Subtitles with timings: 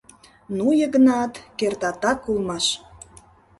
[0.57, 2.65] —Ну, Йыгнат, кертатак улмаш.